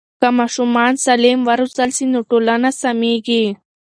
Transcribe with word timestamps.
که 0.19 0.27
ماشومان 0.39 0.93
سالم 1.05 1.39
وروزل 1.47 1.89
سي 1.97 2.05
نو 2.11 2.19
ټولنه 2.29 2.69
سمیږي. 2.81 3.43